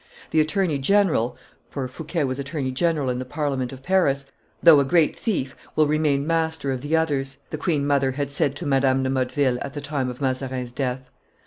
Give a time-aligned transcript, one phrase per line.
[0.31, 1.37] "The attorney general
[1.69, 4.31] [Fouquet was attorney general in the Parliament of Paris],
[4.63, 8.55] though a great thief, will remain master of the others," the queen mother had said
[8.55, 11.11] to Madame de Motteville at the time of Mazarin's death.